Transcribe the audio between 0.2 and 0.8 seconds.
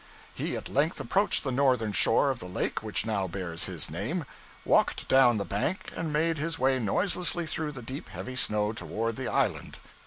He at